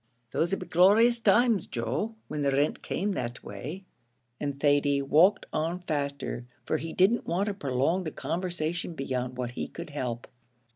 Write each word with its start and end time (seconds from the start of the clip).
"Those 0.31 0.49
'd 0.49 0.57
be 0.57 0.65
glorious 0.65 1.19
times, 1.19 1.67
Joe, 1.67 2.15
when 2.27 2.41
the 2.41 2.49
rint 2.49 2.81
came 2.81 3.11
that 3.11 3.43
way," 3.43 3.85
and 4.39 4.59
Thady 4.59 4.99
walked 4.99 5.45
on 5.53 5.81
faster, 5.81 6.47
for 6.65 6.77
he 6.77 6.91
didn't 6.91 7.27
want 7.27 7.45
to 7.45 7.53
prolong 7.53 8.03
the 8.03 8.09
conversation 8.09 8.95
beyond 8.95 9.37
what 9.37 9.51
he 9.51 9.67
could 9.67 9.91
help. 9.91 10.25